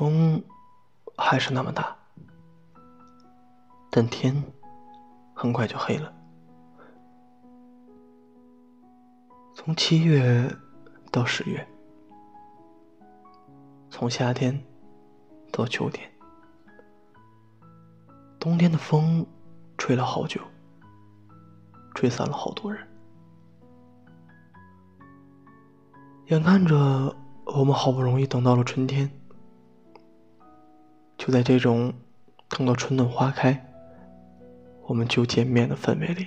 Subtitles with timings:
[0.00, 0.42] 风
[1.14, 1.94] 还是那么大，
[3.90, 4.42] 但天
[5.34, 6.10] 很快就黑了。
[9.54, 10.50] 从七月
[11.12, 11.68] 到十月，
[13.90, 14.58] 从夏天
[15.52, 16.10] 到秋天，
[18.38, 19.26] 冬天的风
[19.76, 20.40] 吹了好久，
[21.94, 22.88] 吹散了好多人。
[26.28, 27.14] 眼看着
[27.44, 29.19] 我们好不容易等到了春天，
[31.30, 31.92] 就在这种
[32.48, 33.56] 等到春暖花开，
[34.82, 36.26] 我们就见面的氛围里，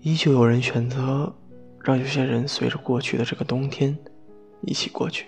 [0.00, 1.34] 依旧有人选择
[1.80, 3.96] 让有些人随着过去的这个冬天
[4.60, 5.24] 一起过去。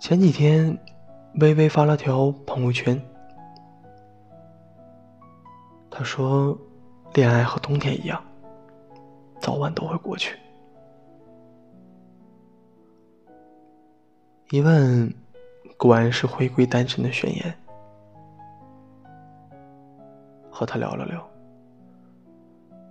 [0.00, 0.76] 前几天，
[1.34, 3.00] 微微发了条朋友圈，
[5.88, 6.58] 他说
[7.14, 8.20] ：“恋爱和冬天一样。”
[9.40, 10.36] 早晚都会过去。
[14.52, 15.10] 一问，
[15.78, 17.54] 果然是回归单身的宣言。
[20.50, 21.26] 和他聊了聊，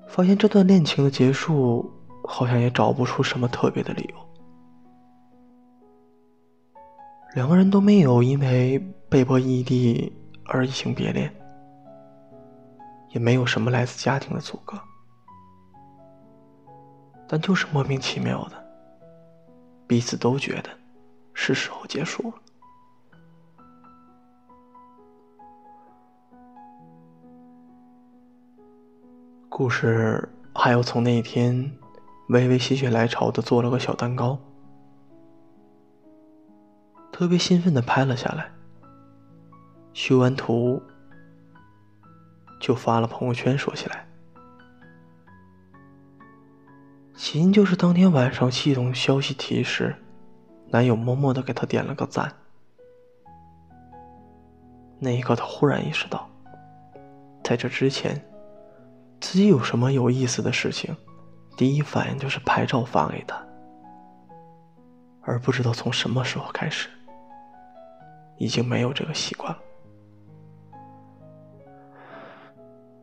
[0.07, 1.87] 发现这段恋情的结束，
[2.23, 4.15] 好像也找不出什么特别的理由。
[7.35, 10.11] 两个人都没有因为被迫异地
[10.45, 11.31] 而移情别恋，
[13.11, 14.75] 也没有什么来自家庭的阻隔。
[17.27, 18.55] 但就是莫名其妙的，
[19.85, 20.71] 彼此都觉得
[21.43, 22.35] 是时候结束了。
[29.49, 31.75] 故事还要从那一天，
[32.29, 34.37] 微微心血来潮的做了个小蛋糕，
[37.11, 38.51] 特别兴奋的拍了下来，
[39.93, 40.79] 修完图
[42.59, 44.07] 就发了朋友圈说起来。
[47.15, 49.95] 起因就是当天晚上系统消息提示，
[50.71, 52.33] 男友默默的给她点了个赞。
[54.97, 56.29] 那一刻，她忽然意识到，
[57.43, 58.15] 在这之前，
[59.19, 60.95] 自己有什么有意思的事情，
[61.57, 63.35] 第一反应就是拍照发给他，
[65.21, 66.87] 而不知道从什么时候开始，
[68.37, 69.59] 已经没有这个习惯了。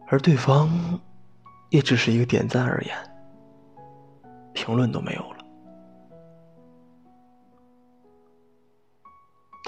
[0.06, 0.70] 而对方，
[1.68, 2.96] 也只是一个点赞而言。
[4.54, 5.37] 评论都没有了，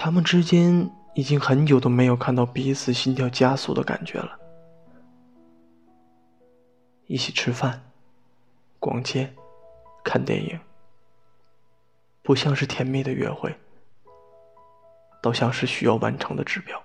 [0.03, 4.41] 他们之间已经很久都没有看到彼此心跳加速的感觉了。
[7.07, 7.79] 一起吃饭、
[8.79, 9.31] 逛街、
[10.03, 10.59] 看电影，
[12.23, 13.55] 不像是甜蜜的约会，
[15.23, 16.83] 倒像是需要完成的指标。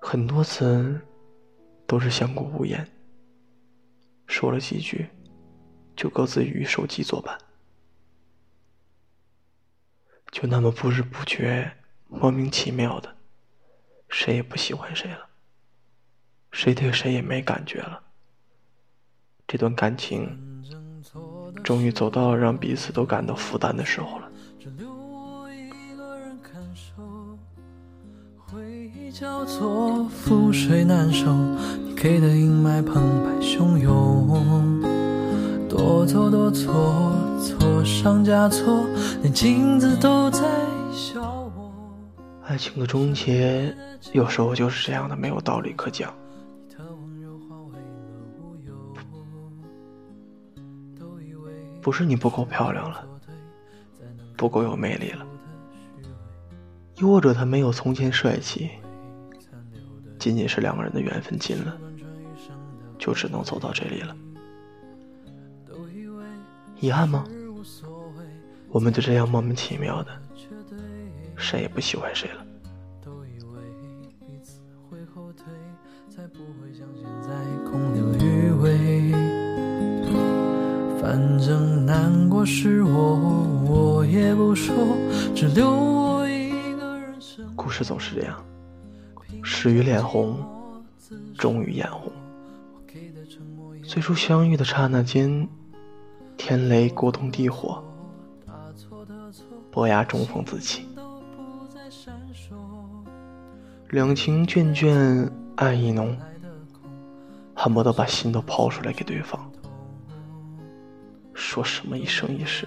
[0.00, 0.98] 很多次
[1.86, 2.88] 都是相顾无言。
[4.26, 5.06] 说了几句，
[5.94, 7.38] 就各自与手机作伴，
[10.34, 11.70] 就那么不知不觉、
[12.08, 13.14] 莫名其妙的，
[14.08, 15.28] 谁也不喜欢谁了，
[16.50, 18.02] 谁对谁也没感觉了。
[19.46, 20.28] 这段感情
[21.62, 24.28] 终于走到了让彼此都感到负担的时候了。
[29.12, 34.82] 叫做覆水难收，你的阴霾澎湃汹涌，
[35.68, 38.86] 多走多错，错上加错，
[39.20, 40.40] 连镜子都在
[40.90, 41.20] 笑
[41.54, 41.70] 我。
[42.42, 43.74] 爱情的终结，
[44.12, 46.12] 有时候就是这样的，没有道理可讲。
[51.82, 53.06] 不是你不够漂亮了，
[54.38, 55.26] 不够有魅力了，
[56.96, 58.70] 又或者他没有从前帅气。
[60.18, 61.76] 仅仅是两个人的缘分尽了，
[62.98, 64.16] 就只能走到这里了。
[66.84, 67.24] 遗憾吗？
[68.68, 70.10] 我们就这样莫名其妙的，
[71.36, 72.44] 谁也不喜欢谁了。
[81.00, 83.16] 反正难过是我，
[83.66, 84.74] 我也不说，
[85.34, 87.14] 只留我一个人。
[87.54, 88.44] 故事总是这样。
[89.42, 90.38] 始于脸红，
[91.38, 92.12] 终于眼红。
[93.82, 95.46] 最初相遇的刹那间，
[96.36, 97.82] 天雷勾动地火，
[99.70, 100.86] 伯牙中风自弃。
[103.90, 106.16] 两情眷眷，爱意浓，
[107.54, 109.50] 恨不得把心都抛出来给对方。
[111.32, 112.66] 说什么一生一世，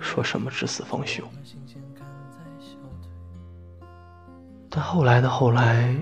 [0.00, 1.22] 说什么至死方休。
[4.68, 5.96] 但后来的后来，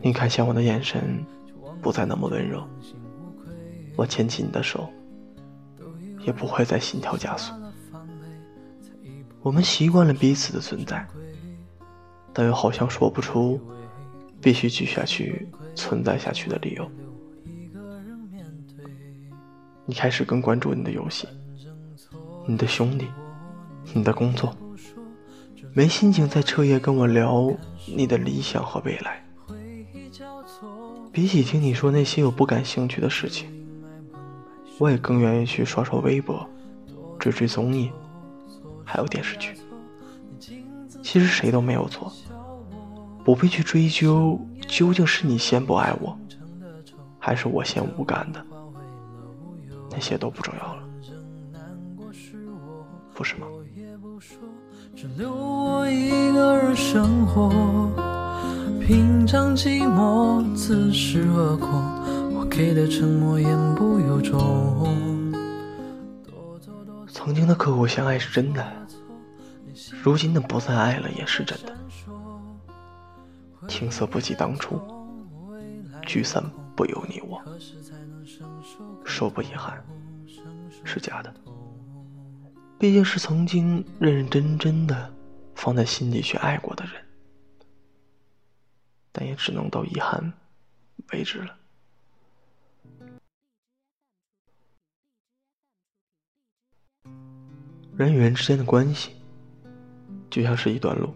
[0.00, 1.24] 你看向我的眼神
[1.80, 2.62] 不再那么温柔。
[3.96, 4.88] 我牵起你的手，
[6.26, 7.54] 也不会再心跳加速。
[9.40, 11.06] 我们习惯了彼此的存在，
[12.32, 13.60] 但又好像说不出
[14.40, 16.90] 必须继续下去、存在下去的理由。
[19.84, 21.28] 你开始更关注你的游戏、
[22.44, 23.06] 你的兄弟、
[23.94, 24.52] 你的工作，
[25.72, 27.56] 没心情在彻夜跟我聊
[27.86, 29.24] 你的理想和未来。
[31.12, 33.48] 比起听你说那些我不感兴趣的事情，
[34.78, 36.46] 我也更愿意去刷刷微博、
[37.18, 37.90] 追追综艺，
[38.84, 39.54] 还有电视剧。
[41.02, 42.12] 其实谁都没有错，
[43.24, 46.18] 不必去追究究竟是你先不爱我，
[47.18, 48.44] 还是我先无感的，
[49.90, 50.82] 那些都不重要了，
[53.14, 53.46] 不是吗？
[58.86, 61.95] 品尝寂寞，自食恶果。
[62.56, 65.30] 我给的沉默言不由衷。
[67.06, 68.66] 曾经的刻骨相爱是真的，
[70.02, 71.76] 如今的不再爱了也是真的。
[73.68, 74.80] 青涩不及当初，
[76.06, 76.42] 聚散
[76.74, 77.42] 不由你我。
[79.04, 79.84] 说不遗憾，
[80.82, 81.34] 是假的。
[82.78, 85.12] 毕竟是曾经认认真真的
[85.54, 86.94] 放在心里去爱过的人。
[89.12, 90.32] 但也只能到遗憾
[91.12, 91.54] 为止了。
[97.96, 99.12] 人与人之间的关系，
[100.28, 101.14] 就像是一段路，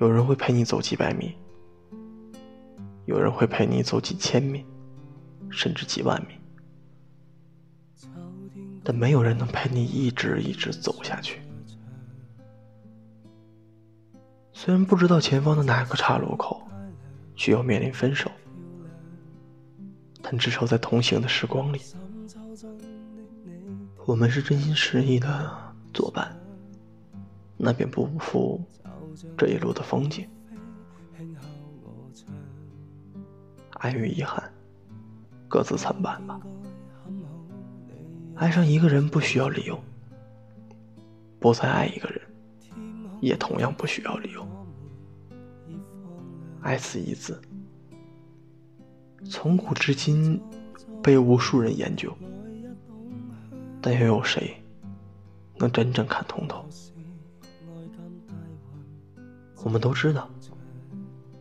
[0.00, 1.34] 有人会陪你走几百米，
[3.04, 4.64] 有人会陪你走几千米，
[5.50, 8.08] 甚至几万米，
[8.82, 11.42] 但没有人能陪你一直一直走下去。
[14.54, 16.62] 虽然不知道前方的哪个岔路口
[17.34, 18.30] 需要面临分手，
[20.22, 21.82] 但至少在同行的时光里，
[24.06, 26.36] 我们是真心实意的作伴，
[27.56, 28.62] 那便不负
[29.36, 30.28] 这一路的风景。
[33.78, 34.52] 爱与遗憾，
[35.48, 36.38] 各自参半吧。
[38.34, 39.82] 爱上一个人不需要理由，
[41.40, 42.20] 不再爱一个人。
[43.20, 44.46] 也同样不需要理由。
[46.60, 47.40] 爱此一字，
[49.24, 50.38] 从古至今
[51.02, 52.14] 被无数人研究，
[53.86, 54.56] 但又有谁
[55.58, 56.64] 能真正看通透？
[59.62, 60.26] 我们都知道，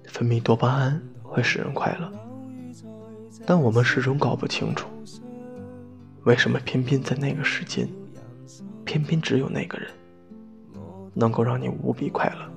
[0.03, 2.11] 分泌多巴胺会使人快乐，
[3.45, 4.89] 但我们始终搞不清楚，
[6.25, 7.87] 为什么偏偏在那个时间，
[8.83, 9.89] 偏偏只有那个人。
[11.15, 12.51] 能够让你无比快乐，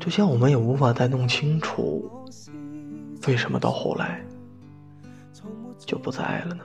[0.00, 2.10] 就像我们也无法再弄清楚，
[3.26, 4.20] 为什么到后来
[5.78, 6.64] 就不再爱了呢？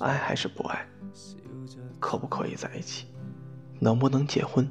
[0.00, 0.86] 爱还是不爱，
[1.98, 3.06] 可不可以在一起，
[3.80, 4.70] 能不能结婚，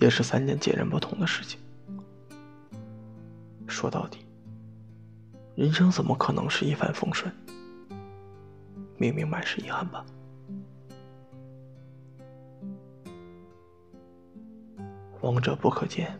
[0.00, 1.60] 也是三件截然不同的事情。
[3.66, 4.18] 说到底，
[5.54, 7.32] 人生怎么可能是一帆风顺？
[8.96, 10.04] 明明满是遗憾吧。
[15.20, 16.18] 往者不可见，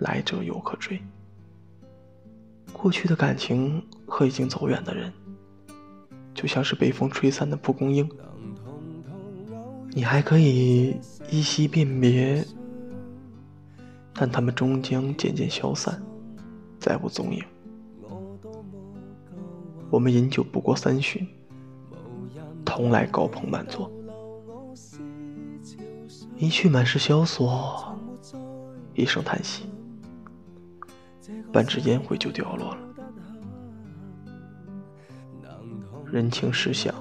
[0.00, 1.00] 来者犹可追。
[2.72, 5.12] 过去的感情和已经走远的人，
[6.40, 8.08] 就像是被风吹散的蒲公英，
[9.90, 10.98] 你还可以
[11.30, 12.42] 依稀辨别，
[14.14, 16.02] 但他们终将渐渐消散，
[16.78, 17.44] 再无踪影。
[19.90, 21.28] 我们饮酒不过三巡，
[22.64, 23.92] 同来高朋满座。
[26.38, 27.94] 一去满是萧索，
[28.94, 29.66] 一声叹息，
[31.52, 32.89] 半支烟灰就掉落了。
[36.12, 36.92] 人情世相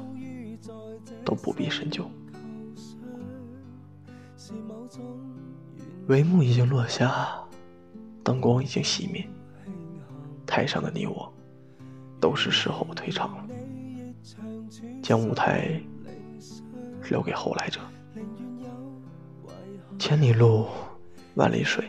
[1.26, 2.10] 都不必深究，
[6.08, 7.28] 帷幕已经落下，
[8.24, 9.28] 灯光已经熄灭，
[10.46, 11.32] 台上的你我
[12.20, 13.48] 都是时候退场了，
[15.02, 15.82] 将舞台
[17.10, 17.80] 留给后来者。
[19.98, 20.68] 千里路，
[21.36, 21.84] 万里水，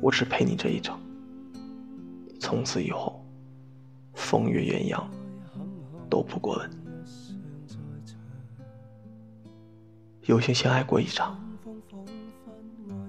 [0.00, 0.98] 我只陪你这一程。
[2.38, 3.24] 从此以后，
[4.14, 5.04] 风月鸳鸯，
[6.12, 6.70] 都不过问。
[10.24, 11.40] 有幸相爱过一场，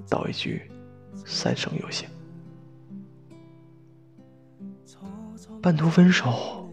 [0.10, 0.72] 道一句
[1.26, 2.08] 三生有幸。
[5.62, 6.66] 半途分手，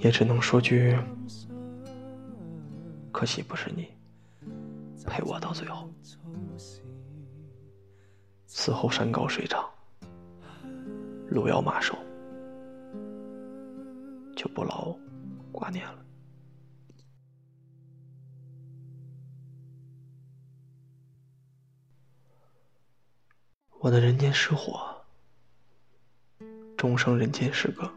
[0.00, 0.98] 也只能说句
[3.12, 3.86] 可惜不是你
[5.06, 5.88] 陪我到最后。
[8.46, 9.64] 此后山高水长，
[11.28, 11.96] 路遥马瘦，
[14.34, 14.92] 就不劳
[15.62, 16.04] 挂念了。
[23.78, 24.92] 我的人间失火，
[26.76, 27.88] 终生人间失格。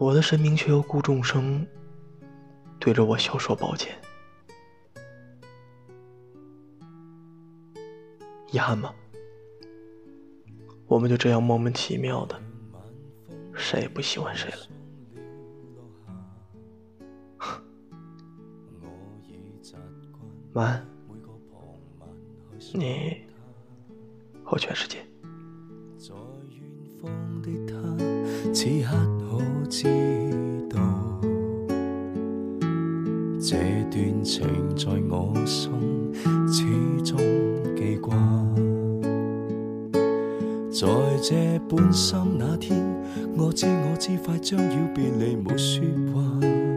[0.00, 1.64] 我的神明却又顾众生，
[2.80, 3.96] 对着我笑说抱歉。
[8.50, 8.92] 遗憾吗？
[10.88, 12.42] 我们就这样莫名其妙的，
[13.54, 14.77] 谁也不喜欢谁了。
[20.58, 20.84] 晚安。
[22.74, 23.18] 你
[24.42, 24.98] 和全世界。
[25.96, 26.12] 在
[26.50, 26.60] 远
[27.00, 27.08] 方
[27.40, 27.78] 的他，
[28.52, 29.38] 此刻可
[29.68, 29.86] 知
[30.68, 30.76] 道，
[33.40, 33.56] 这
[33.88, 34.44] 段情
[34.76, 35.70] 在我心
[36.48, 36.64] 始
[37.04, 37.16] 终
[37.76, 38.12] 记挂。
[40.72, 40.88] 在
[41.22, 42.84] 这半心那天，
[43.36, 46.67] 我知我知快将要别离，没说话。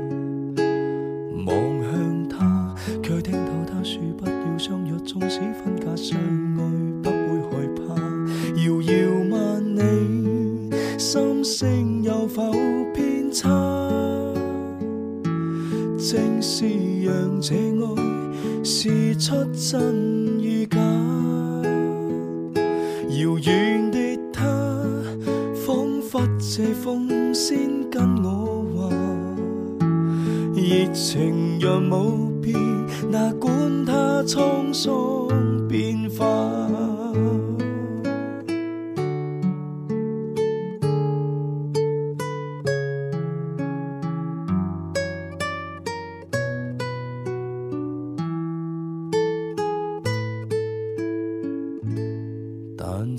[16.11, 16.65] 正是
[17.05, 20.77] 让这爱试出真与假。
[23.11, 24.43] 遥远的他，
[25.65, 28.89] 仿佛借风先跟我话，
[30.53, 32.10] 热情若冇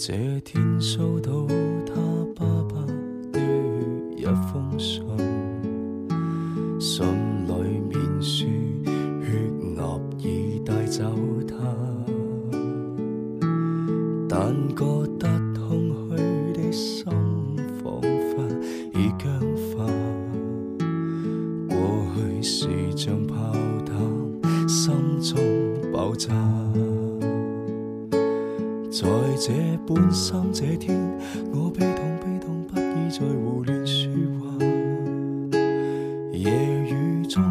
[0.05, 1.31] 这天收到
[1.87, 1.95] 他
[2.35, 2.85] 爸爸
[3.33, 3.39] 的
[4.17, 5.02] 一封，信。
[29.87, 30.97] 半生这天，
[31.53, 34.09] 我悲痛悲痛，不已再胡乱说
[34.41, 34.47] 话。
[36.33, 36.51] 夜
[36.89, 37.43] 雨中，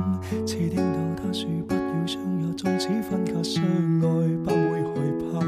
[0.45, 4.05] 似听到他说不要相约，纵使分隔相爱，
[4.43, 5.39] 不会害怕。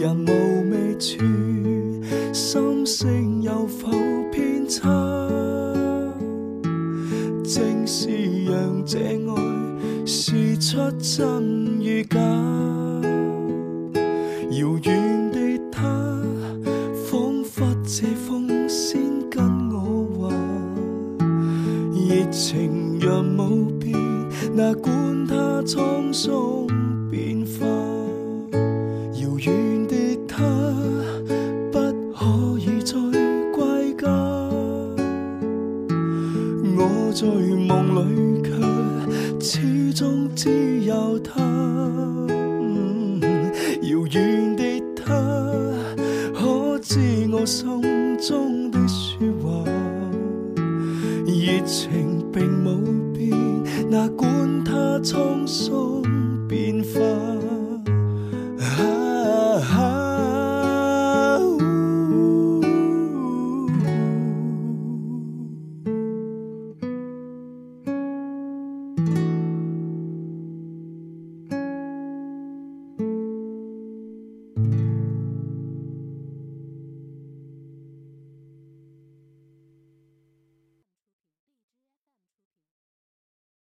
[0.00, 0.30] 人无
[0.64, 1.24] 觅处，
[2.32, 3.88] 心声有否
[4.32, 4.82] 偏差？
[7.44, 8.08] 正是
[8.44, 9.34] 让这爱
[10.04, 11.35] 试出真